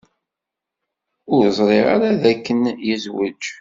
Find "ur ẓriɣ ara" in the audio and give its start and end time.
1.33-2.09